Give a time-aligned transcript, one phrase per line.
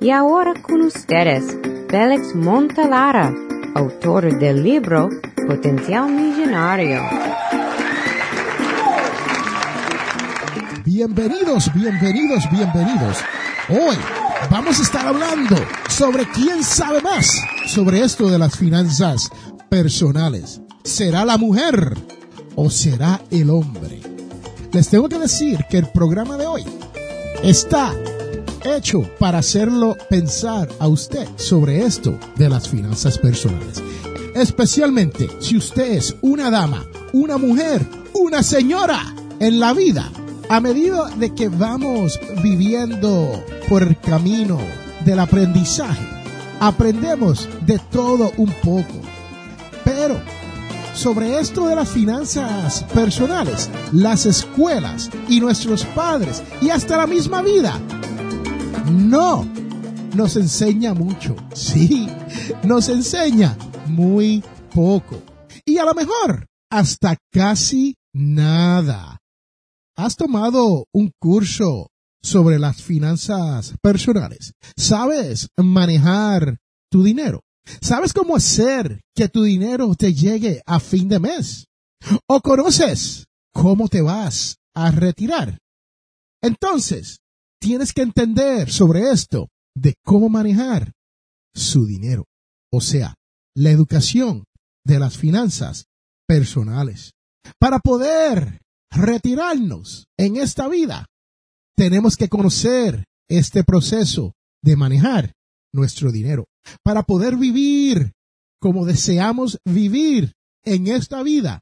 [0.00, 1.44] Y ahora con ustedes,
[1.88, 3.32] Félix Montalara,
[3.74, 5.08] autor del libro
[5.46, 7.02] Potencial Millonario.
[10.84, 13.18] Bienvenidos, bienvenidos, bienvenidos.
[13.68, 13.96] Hoy
[14.50, 15.56] vamos a estar hablando
[15.88, 17.26] sobre quién sabe más
[17.66, 19.30] sobre esto de las finanzas
[19.68, 20.60] personales.
[20.84, 21.96] ¿Será la mujer
[22.56, 24.00] o será el hombre?
[24.72, 26.64] Les tengo que decir que el programa de hoy
[27.42, 27.92] está
[28.64, 33.82] hecho para hacerlo pensar a usted sobre esto de las finanzas personales.
[34.34, 40.10] Especialmente si usted es una dama, una mujer, una señora en la vida.
[40.48, 44.58] A medida de que vamos viviendo por el camino
[45.04, 46.06] del aprendizaje,
[46.60, 49.00] aprendemos de todo un poco.
[49.84, 50.20] Pero
[50.94, 57.42] sobre esto de las finanzas personales, las escuelas y nuestros padres y hasta la misma
[57.42, 57.80] vida
[58.90, 59.44] no
[60.14, 61.36] nos enseña mucho.
[61.54, 62.08] Sí,
[62.62, 64.42] nos enseña muy
[64.74, 65.22] poco.
[65.64, 69.18] Y a lo mejor hasta casi nada.
[69.96, 71.88] ¿Has tomado un curso
[72.22, 74.52] sobre las finanzas personales?
[74.76, 76.58] ¿Sabes manejar
[76.90, 77.40] tu dinero?
[77.80, 81.66] ¿Sabes cómo hacer que tu dinero te llegue a fin de mes?
[82.26, 85.58] ¿O conoces cómo te vas a retirar?
[86.42, 87.20] Entonces,
[87.64, 90.92] tienes que entender sobre esto de cómo manejar
[91.54, 92.26] su dinero.
[92.70, 93.14] O sea,
[93.56, 94.44] la educación
[94.84, 95.86] de las finanzas
[96.28, 97.12] personales.
[97.58, 101.06] Para poder retirarnos en esta vida,
[101.74, 105.32] tenemos que conocer este proceso de manejar
[105.72, 106.44] nuestro dinero.
[106.82, 108.12] Para poder vivir
[108.60, 111.60] como deseamos vivir en esta vida,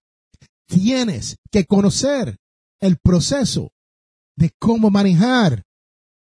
[0.67, 2.39] tienes que conocer
[2.81, 3.71] el proceso
[4.37, 5.63] de cómo manejar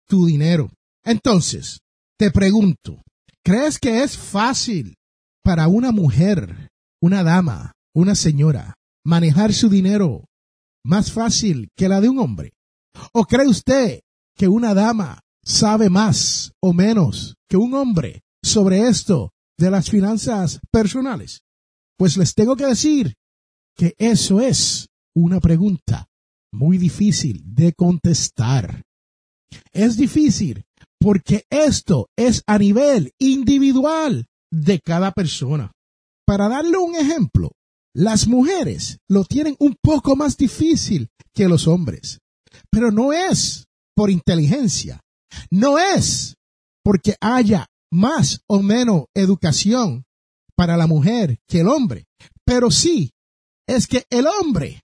[0.06, 0.70] tu dinero.
[1.04, 1.80] Entonces,
[2.18, 3.02] te pregunto,
[3.44, 4.94] ¿crees que es fácil
[5.42, 6.68] para una mujer,
[7.00, 8.74] una dama, una señora,
[9.04, 10.24] manejar su dinero
[10.84, 12.52] más fácil que la de un hombre?
[13.12, 14.00] ¿O cree usted
[14.36, 20.60] que una dama sabe más o menos que un hombre sobre esto de las finanzas
[20.70, 21.40] personales?
[21.98, 23.14] Pues les tengo que decir
[23.76, 26.06] que eso es una pregunta
[26.52, 28.82] muy difícil de contestar.
[29.72, 30.64] Es difícil
[30.98, 35.72] porque esto es a nivel individual de cada persona.
[36.26, 37.52] Para darle un ejemplo,
[37.94, 42.18] las mujeres lo tienen un poco más difícil que los hombres,
[42.70, 45.00] pero no es por inteligencia,
[45.50, 46.34] no es
[46.82, 50.04] porque haya más o menos educación
[50.56, 52.06] para la mujer que el hombre,
[52.44, 53.12] pero sí
[53.66, 54.82] es que el hombre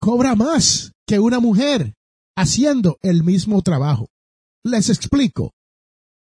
[0.00, 1.94] cobra más que una mujer
[2.36, 4.08] haciendo el mismo trabajo.
[4.64, 5.52] Les explico.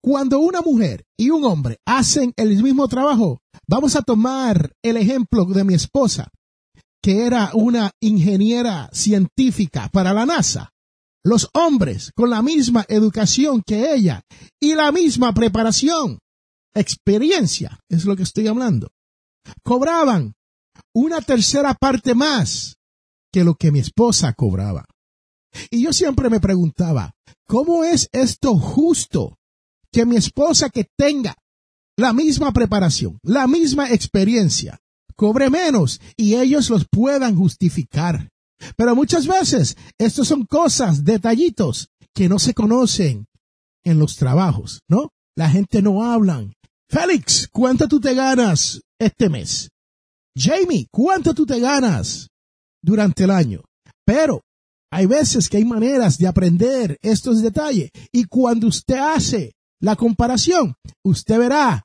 [0.03, 5.45] Cuando una mujer y un hombre hacen el mismo trabajo, vamos a tomar el ejemplo
[5.45, 6.29] de mi esposa,
[7.01, 10.69] que era una ingeniera científica para la NASA.
[11.23, 14.22] Los hombres con la misma educación que ella
[14.61, 16.19] y la misma preparación,
[16.75, 18.89] experiencia, es lo que estoy hablando,
[19.63, 20.35] cobraban
[20.93, 22.75] una tercera parte más
[23.31, 24.85] que lo que mi esposa cobraba.
[25.69, 27.13] Y yo siempre me preguntaba,
[27.45, 29.38] ¿cómo es esto justo?
[29.91, 31.35] Que mi esposa que tenga
[31.97, 34.79] la misma preparación, la misma experiencia,
[35.16, 38.29] cobre menos y ellos los puedan justificar.
[38.75, 43.27] Pero muchas veces estos son cosas, detallitos que no se conocen
[43.83, 45.11] en los trabajos, ¿no?
[45.35, 46.45] La gente no habla.
[46.89, 49.69] Félix, ¿cuánto tú te ganas este mes?
[50.37, 52.29] Jamie, ¿cuánto tú te ganas
[52.81, 53.61] durante el año?
[54.05, 54.41] Pero
[54.91, 60.75] hay veces que hay maneras de aprender estos detalles y cuando usted hace la comparación,
[61.03, 61.84] usted verá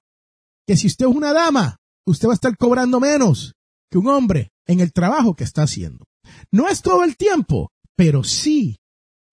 [0.66, 3.54] que si usted es una dama, usted va a estar cobrando menos
[3.90, 6.04] que un hombre en el trabajo que está haciendo.
[6.52, 8.76] No es todo el tiempo, pero sí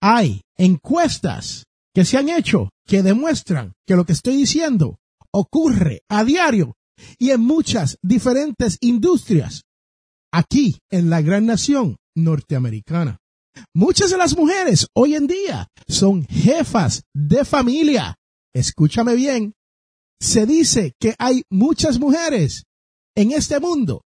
[0.01, 4.97] hay encuestas que se han hecho que demuestran que lo que estoy diciendo
[5.31, 6.75] ocurre a diario
[7.17, 9.63] y en muchas diferentes industrias
[10.31, 13.17] aquí en la gran nación norteamericana.
[13.73, 18.15] Muchas de las mujeres hoy en día son jefas de familia.
[18.53, 19.53] Escúchame bien.
[20.19, 22.63] Se dice que hay muchas mujeres
[23.15, 24.01] en este mundo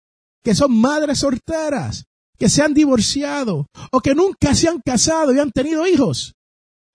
[0.42, 2.04] que son madres solteras,
[2.38, 6.34] que se han divorciado o que nunca se han casado y han tenido hijos.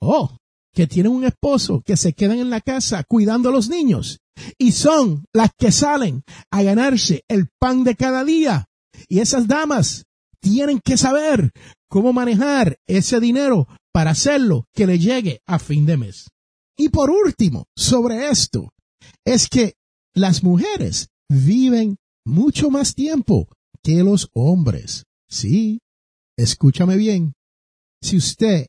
[0.01, 0.37] Oh,
[0.73, 4.19] que tienen un esposo que se quedan en la casa cuidando a los niños
[4.57, 8.65] y son las que salen a ganarse el pan de cada día.
[9.07, 10.05] Y esas damas
[10.39, 11.51] tienen que saber
[11.93, 16.27] cómo manejar ese dinero para hacerlo que le llegue a fin de mes.
[16.75, 18.71] Y por último, sobre esto,
[19.23, 19.75] es que
[20.15, 23.47] las mujeres viven mucho más tiempo
[23.83, 25.03] que los hombres.
[25.29, 25.81] Sí,
[26.35, 27.33] escúchame bien.
[28.01, 28.65] Si usted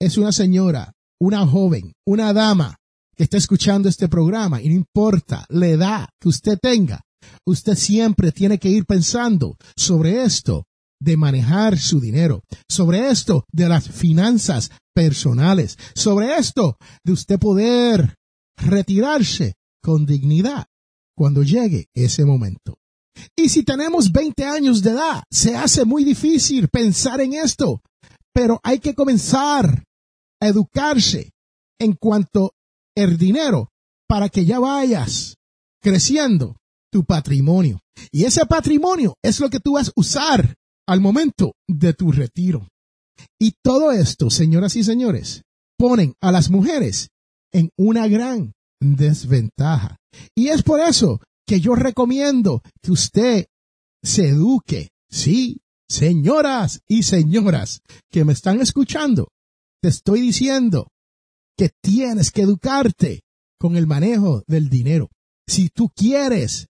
[0.00, 2.76] es una señora, una joven, una dama
[3.16, 7.00] que está escuchando este programa y no importa la edad que usted tenga,
[7.44, 10.66] usted siempre tiene que ir pensando sobre esto
[11.00, 18.14] de manejar su dinero, sobre esto de las finanzas personales, sobre esto de usted poder
[18.56, 20.66] retirarse con dignidad
[21.16, 22.76] cuando llegue ese momento.
[23.36, 27.82] Y si tenemos 20 años de edad, se hace muy difícil pensar en esto,
[28.32, 29.84] pero hay que comenzar
[30.40, 31.32] a educarse
[31.78, 32.52] en cuanto
[32.94, 33.70] el dinero
[34.06, 35.36] para que ya vayas
[35.82, 36.56] creciendo
[36.90, 37.80] tu patrimonio.
[38.10, 40.54] Y ese patrimonio es lo que tú vas a usar
[40.86, 42.68] al momento de tu retiro.
[43.38, 45.42] Y todo esto, señoras y señores,
[45.78, 47.08] ponen a las mujeres
[47.52, 49.96] en una gran desventaja.
[50.34, 53.46] Y es por eso que yo recomiendo que usted
[54.02, 54.90] se eduque.
[55.10, 57.80] Sí, señoras y señoras
[58.10, 59.28] que me están escuchando,
[59.82, 60.88] te estoy diciendo
[61.56, 63.22] que tienes que educarte
[63.58, 65.10] con el manejo del dinero.
[65.46, 66.68] Si tú quieres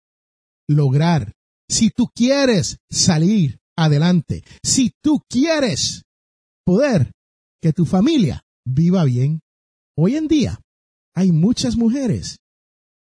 [0.68, 1.34] lograr,
[1.68, 6.02] si tú quieres salir adelante, si tú quieres
[6.64, 7.12] poder
[7.62, 9.40] que tu familia viva bien,
[9.96, 10.60] hoy en día
[11.14, 12.38] hay muchas mujeres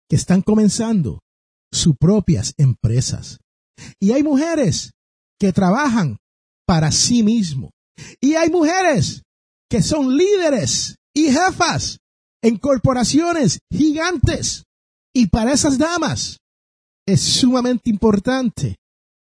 [0.10, 1.20] que están comenzando
[1.72, 3.40] sus propias empresas.
[4.00, 4.92] Y hay mujeres
[5.40, 6.18] que trabajan
[6.66, 7.72] para sí mismo.
[8.20, 9.24] Y hay mujeres
[9.70, 11.98] que son líderes y jefas
[12.42, 14.64] en corporaciones gigantes.
[15.16, 16.38] Y para esas damas
[17.08, 18.76] es sumamente importante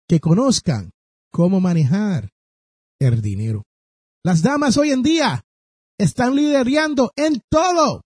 [0.07, 0.91] que conozcan
[1.33, 2.29] cómo manejar
[2.99, 3.63] el dinero.
[4.23, 5.43] Las damas hoy en día
[5.99, 8.03] están liderando en todo.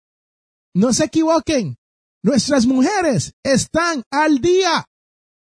[0.73, 1.75] No se equivoquen.
[2.23, 4.85] Nuestras mujeres están al día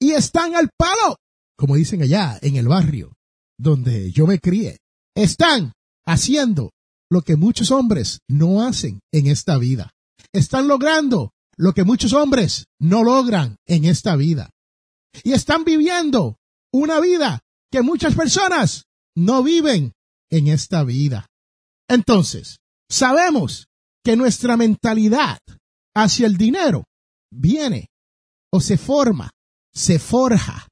[0.01, 1.17] y están al palo,
[1.57, 3.13] como dicen allá en el barrio
[3.59, 4.79] donde yo me crié.
[5.15, 5.73] Están
[6.07, 6.71] haciendo
[7.11, 9.91] lo que muchos hombres no hacen en esta vida.
[10.33, 14.51] Están logrando lo que muchos hombres no logran en esta vida.
[15.23, 16.39] Y están viviendo
[16.73, 17.43] una vida
[17.73, 18.85] que muchas personas
[19.17, 19.95] no viven
[20.31, 21.27] en esta vida.
[21.89, 22.59] Entonces,
[22.89, 23.67] sabemos
[24.05, 25.39] que nuestra mentalidad
[25.95, 26.85] hacia el dinero
[27.31, 27.89] viene
[28.53, 29.31] o se forma,
[29.73, 30.69] se forja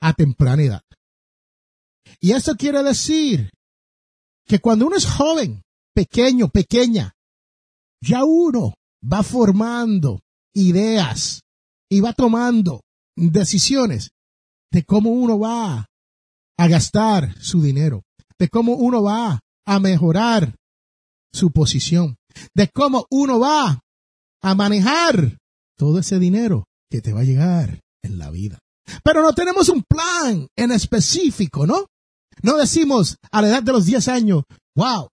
[0.00, 0.82] a temprana edad.
[2.20, 3.50] Y eso quiere decir
[4.46, 5.62] que cuando uno es joven,
[5.92, 7.12] pequeño, pequeña,
[8.00, 10.20] ya uno va formando
[10.54, 11.40] ideas
[11.90, 12.82] y va tomando
[13.16, 14.10] decisiones
[14.70, 15.86] de cómo uno va
[16.56, 18.02] a gastar su dinero,
[18.38, 20.54] de cómo uno va a mejorar
[21.32, 22.16] su posición,
[22.54, 23.80] de cómo uno va
[24.42, 25.38] a manejar
[25.76, 28.58] todo ese dinero que te va a llegar en la vida.
[29.02, 31.86] Pero no tenemos un plan en específico, ¿no?
[32.42, 34.42] No decimos a la edad de los 10 años,
[34.76, 35.08] wow,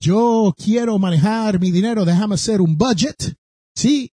[0.00, 3.34] yo quiero manejar mi dinero, déjame hacer un budget,
[3.74, 4.10] sí,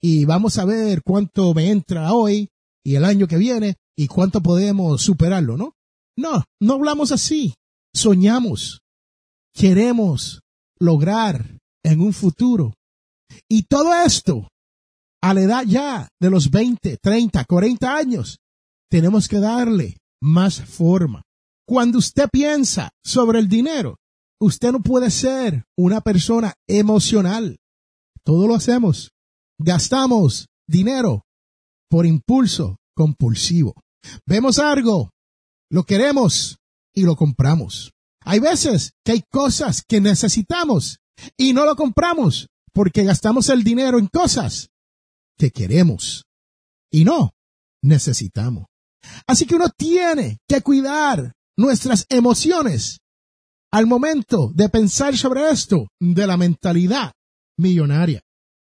[0.00, 2.48] y vamos a ver cuánto me entra hoy
[2.84, 5.74] y el año que viene y cuánto podemos superarlo, ¿no?
[6.16, 7.54] No, no hablamos así.
[7.94, 8.80] Soñamos,
[9.54, 10.40] queremos
[10.78, 12.74] lograr en un futuro.
[13.48, 14.48] Y todo esto,
[15.22, 18.38] a la edad ya de los 20, 30, 40 años,
[18.90, 21.22] tenemos que darle más forma.
[21.66, 23.96] Cuando usted piensa sobre el dinero,
[24.40, 27.56] usted no puede ser una persona emocional.
[28.24, 29.10] Todo lo hacemos.
[29.58, 31.22] Gastamos dinero
[31.88, 33.74] por impulso compulsivo.
[34.26, 35.10] Vemos algo,
[35.72, 36.58] lo queremos
[36.94, 37.92] y lo compramos.
[38.24, 40.98] Hay veces que hay cosas que necesitamos
[41.36, 44.68] y no lo compramos porque gastamos el dinero en cosas
[45.38, 46.24] que queremos
[46.90, 47.32] y no
[47.82, 48.66] necesitamos.
[49.26, 53.00] Así que uno tiene que cuidar nuestras emociones
[53.72, 57.12] al momento de pensar sobre esto de la mentalidad
[57.56, 58.20] millonaria.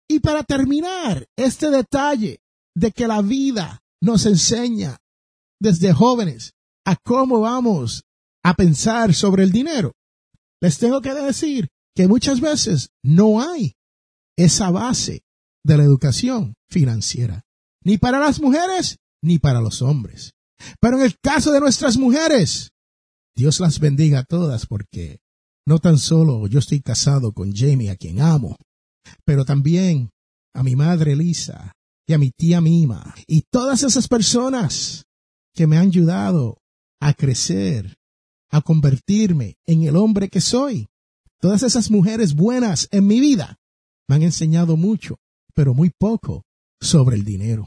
[0.09, 2.41] Y para terminar, este detalle
[2.75, 4.97] de que la vida nos enseña
[5.61, 6.56] desde jóvenes
[6.87, 8.05] a cómo vamos
[8.43, 9.93] a pensar sobre el dinero,
[10.61, 13.75] les tengo que decir que muchas veces no hay
[14.37, 15.23] esa base
[15.65, 17.43] de la educación financiera,
[17.83, 20.33] ni para las mujeres ni para los hombres.
[20.81, 22.71] Pero en el caso de nuestras mujeres,
[23.35, 25.19] Dios las bendiga a todas porque
[25.67, 28.57] no tan solo yo estoy casado con Jamie, a quien amo,
[29.25, 30.11] pero también
[30.55, 31.73] a mi madre Lisa
[32.07, 35.05] y a mi tía Mima y todas esas personas
[35.53, 36.59] que me han ayudado
[37.01, 37.97] a crecer,
[38.51, 40.89] a convertirme en el hombre que soy.
[41.41, 43.59] Todas esas mujeres buenas en mi vida
[44.09, 45.19] me han enseñado mucho,
[45.55, 46.45] pero muy poco
[46.81, 47.67] sobre el dinero.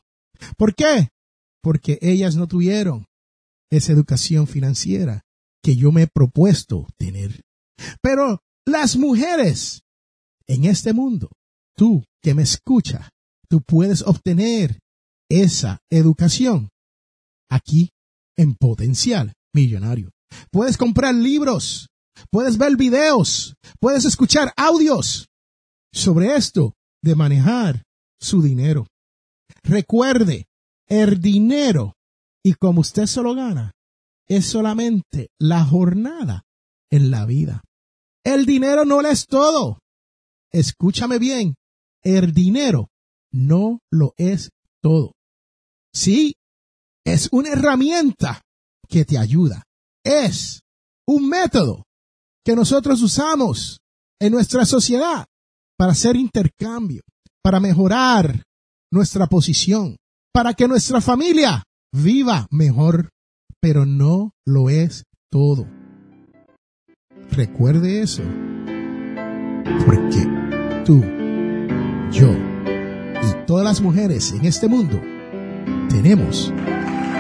[0.57, 1.09] ¿Por qué?
[1.62, 3.05] Porque ellas no tuvieron
[3.69, 5.24] esa educación financiera
[5.62, 7.41] que yo me he propuesto tener.
[8.01, 9.83] Pero las mujeres
[10.48, 11.29] en este mundo,
[11.75, 13.09] tú que me escuchas,
[13.48, 14.79] tú puedes obtener
[15.29, 16.69] esa educación
[17.50, 17.89] aquí
[18.39, 20.12] en potencial millonario.
[20.50, 21.89] Puedes comprar libros,
[22.31, 25.27] puedes ver videos, puedes escuchar audios
[25.91, 27.84] sobre esto de manejar
[28.17, 28.88] su dinero.
[29.62, 30.48] Recuerde,
[30.88, 31.98] el dinero
[32.41, 33.74] y como usted se lo gana
[34.25, 36.43] es solamente la jornada
[36.89, 37.62] en la vida.
[38.24, 39.79] El dinero no lo es todo.
[40.51, 41.55] Escúchame bien,
[42.03, 42.88] el dinero
[43.31, 44.50] no lo es
[44.81, 45.12] todo.
[45.93, 46.36] Sí,
[47.13, 48.41] es una herramienta
[48.87, 49.63] que te ayuda.
[50.03, 50.61] Es
[51.07, 51.83] un método
[52.45, 53.79] que nosotros usamos
[54.19, 55.25] en nuestra sociedad
[55.77, 57.01] para hacer intercambio,
[57.43, 58.43] para mejorar
[58.91, 59.95] nuestra posición,
[60.33, 61.63] para que nuestra familia
[61.93, 63.09] viva mejor,
[63.61, 65.67] pero no lo es todo.
[67.31, 68.23] Recuerde eso,
[69.85, 71.01] porque tú,
[72.11, 74.99] yo y todas las mujeres en este mundo
[75.89, 76.51] tenemos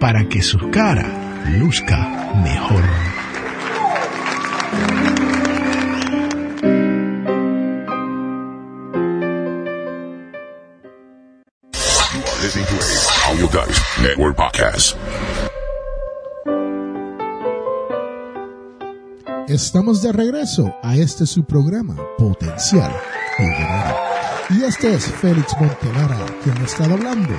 [0.00, 1.06] para que su cara
[1.58, 2.82] luzca mejor.
[19.48, 22.92] Estamos de regreso a este su programa Potencial
[23.38, 23.96] Millonario.
[24.50, 27.34] Y este es Félix Montelara quien está hablando.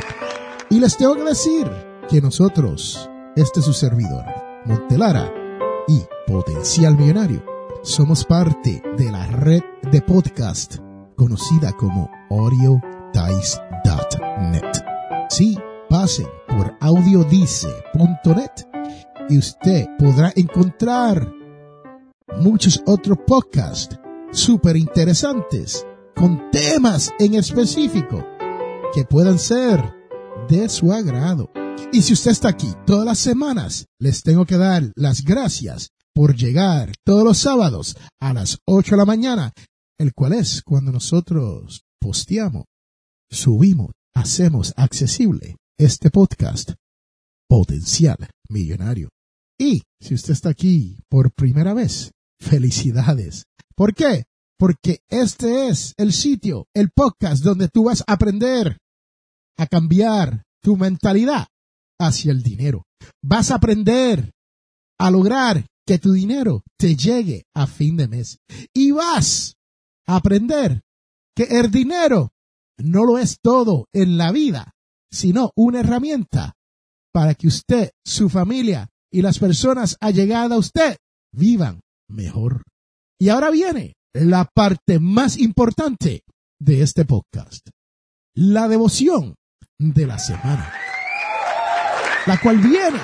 [0.70, 1.70] Y les tengo que decir
[2.10, 4.24] que nosotros, este es su servidor,
[4.66, 5.32] Montelara
[5.88, 7.44] y Potencial Millonario,
[7.84, 10.78] somos parte de la red de podcast
[11.16, 12.82] conocida como audiodice.net.
[15.30, 15.58] Sí,
[15.90, 18.52] pasen por audiodice.net
[19.30, 21.32] y usted podrá encontrar
[22.40, 24.00] muchos otros podcasts
[24.32, 25.86] súper interesantes
[26.16, 28.24] con temas en específico
[28.94, 29.82] que puedan ser
[30.50, 31.50] de su agrado.
[31.96, 36.36] Y si usted está aquí todas las semanas, les tengo que dar las gracias por
[36.36, 39.54] llegar todos los sábados a las 8 de la mañana,
[39.98, 42.66] el cual es cuando nosotros posteamos,
[43.30, 46.72] subimos, hacemos accesible este podcast
[47.48, 48.18] Potencial
[48.50, 49.10] Millonario.
[49.58, 53.46] Y si usted está aquí por primera vez, felicidades.
[53.74, 54.26] ¿Por qué?
[54.58, 58.78] Porque este es el sitio, el podcast donde tú vas a aprender
[59.58, 61.48] a cambiar tu mentalidad
[62.00, 62.84] hacia el dinero.
[63.24, 64.32] Vas a aprender
[65.00, 68.40] a lograr que tu dinero te llegue a fin de mes.
[68.74, 69.56] Y vas
[70.08, 70.82] a aprender
[71.36, 72.32] que el dinero
[72.78, 74.74] no lo es todo en la vida,
[75.12, 76.54] sino una herramienta
[77.14, 80.98] para que usted, su familia y las personas allegadas a usted
[81.34, 82.64] vivan mejor.
[83.20, 86.24] Y ahora viene la parte más importante
[86.60, 87.68] de este podcast,
[88.34, 89.36] la devoción
[89.78, 90.74] de la semana,
[92.26, 93.00] la cual viene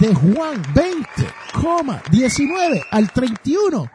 [0.00, 1.06] de Juan 20,
[2.10, 3.90] 19 al 31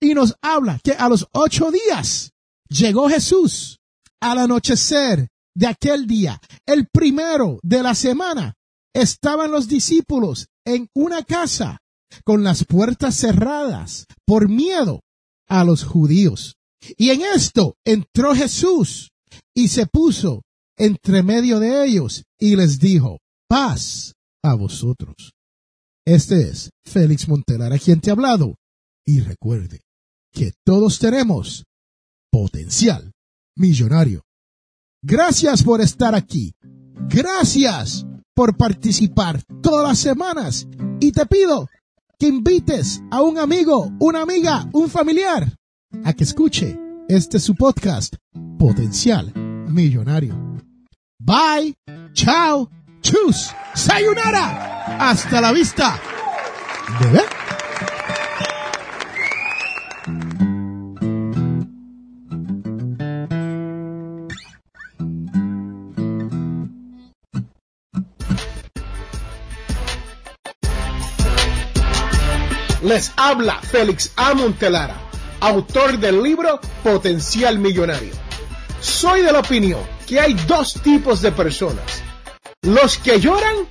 [0.00, 2.32] y nos habla que a los ocho días
[2.68, 3.80] llegó Jesús
[4.20, 8.54] al anochecer de aquel día, el primero de la semana,
[8.92, 11.80] estaban los discípulos en una casa
[12.24, 15.00] con las puertas cerradas por miedo
[15.48, 16.56] a los judíos.
[16.96, 19.10] Y en esto entró Jesús
[19.54, 20.42] y se puso
[20.76, 25.32] entre medio de ellos y les dijo, paz a vosotros.
[26.06, 28.56] Este es Félix Montelar a quien te ha hablado.
[29.04, 29.80] Y recuerde
[30.32, 31.64] que todos tenemos
[32.30, 33.12] potencial
[33.56, 34.22] millonario.
[35.02, 36.52] Gracias por estar aquí.
[37.08, 40.66] Gracias por participar todas las semanas.
[41.00, 41.68] Y te pido
[42.18, 45.56] que invites a un amigo, una amiga, un familiar
[46.04, 48.16] a que escuche este su podcast,
[48.58, 49.32] Potencial
[49.68, 50.34] Millonario.
[51.18, 51.74] Bye,
[52.12, 52.70] chao,
[53.06, 53.54] Chus.
[53.72, 54.98] Sayonara.
[54.98, 55.96] Hasta la vista.
[56.98, 57.22] ¿Bebé?
[72.82, 74.34] Les habla Félix A.
[74.34, 74.96] Montelara,
[75.40, 78.14] autor del libro Potencial Millonario.
[78.80, 82.05] Soy de la opinión que hay dos tipos de personas
[82.66, 83.68] los que lloran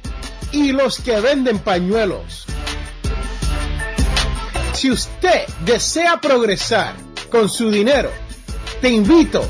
[0.53, 2.45] y los que venden pañuelos.
[4.73, 6.95] Si usted desea progresar
[7.29, 8.09] con su dinero,
[8.79, 9.45] te invito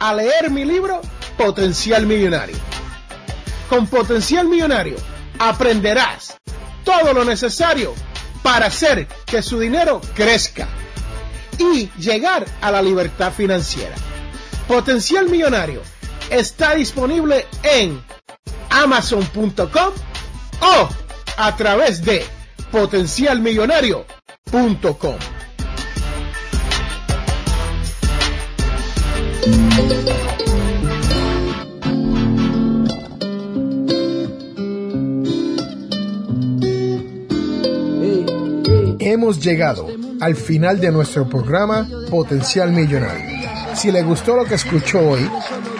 [0.00, 1.00] a leer mi libro
[1.38, 2.56] Potencial Millonario.
[3.68, 4.96] Con Potencial Millonario
[5.38, 6.36] aprenderás
[6.84, 7.94] todo lo necesario
[8.42, 10.66] para hacer que su dinero crezca
[11.56, 13.94] y llegar a la libertad financiera.
[14.66, 15.82] Potencial Millonario
[16.30, 18.02] está disponible en
[18.70, 19.92] amazon.com
[20.60, 20.88] o
[21.36, 22.24] a través de
[22.70, 25.16] potencialmillonario.com.
[39.00, 39.88] Hemos llegado
[40.20, 43.48] al final de nuestro programa Potencial Millonario.
[43.74, 45.28] Si le gustó lo que escuchó hoy,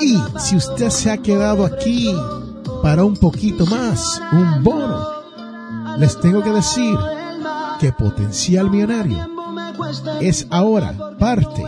[0.00, 2.14] Y si usted se ha quedado aquí
[2.82, 5.06] para un poquito más, un bono,
[5.98, 6.94] les tengo que decir
[7.78, 9.18] que Potencial Millonario
[10.20, 11.62] es ahora parte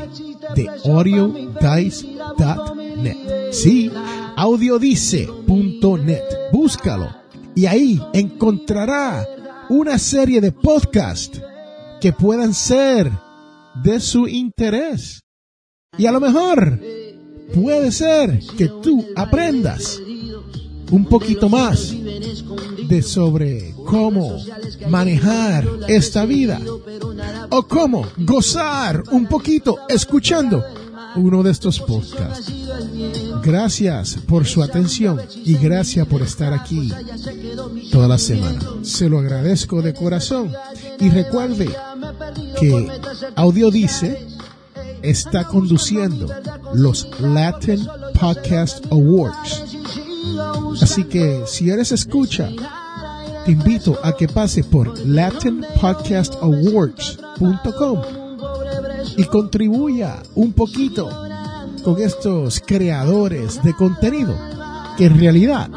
[0.54, 3.52] de audiodice.net.
[3.52, 3.90] Sí,
[4.37, 6.22] audiodice.net.
[6.52, 7.08] Búscalo
[7.54, 9.26] y ahí encontrará
[9.68, 11.40] una serie de podcasts
[12.02, 13.12] que puedan ser
[13.84, 15.20] de su interés.
[15.96, 16.80] Y a lo mejor
[17.54, 20.02] puede ser que tú aprendas
[20.90, 21.94] un poquito más
[22.88, 24.36] de sobre cómo
[24.88, 26.60] manejar esta vida
[27.50, 30.64] o cómo gozar un poquito escuchando
[31.14, 32.52] uno de estos podcasts.
[33.42, 36.92] Gracias por su atención y gracias por estar aquí
[37.90, 38.61] toda la semana.
[38.83, 40.52] Se lo agradezco de corazón
[41.00, 41.74] y recuerde
[42.59, 42.88] que
[43.35, 44.26] Audio Dice
[45.02, 46.28] está conduciendo
[46.74, 47.87] los Latin
[48.18, 49.62] Podcast Awards.
[50.81, 52.48] Así que si eres escucha,
[53.44, 58.00] te invito a que pase por latinpodcastawards.com
[59.16, 61.31] y contribuya un poquito
[61.82, 64.34] con estos creadores de contenido
[64.96, 65.68] que en realidad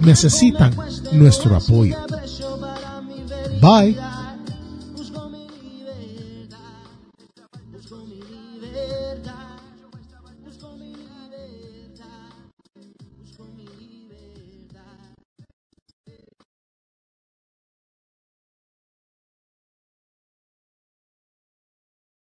[0.00, 0.74] necesitan
[1.12, 1.96] nuestro apoyo.
[3.60, 4.13] Bye.